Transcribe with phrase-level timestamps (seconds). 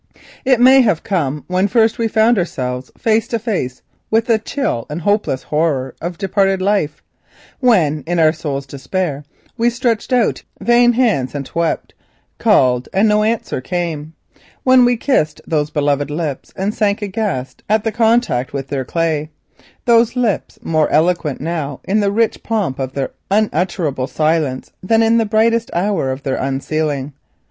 [0.43, 4.87] It may have come when first we found ourselves face to face with the chill
[4.89, 7.03] and hopeless horror of departed life;
[7.59, 9.23] when, in our soul's despair,
[9.57, 11.93] we stretched out vain hands and wept,
[12.39, 14.15] called and no answer came;
[14.63, 19.29] when we kissed those beloved lips and shrunk aghast at contact with their clay,
[19.85, 25.19] those lips more eloquent now in the rich pomp of their unutterable silence than in
[25.19, 27.13] the brightest hour of their unsealing.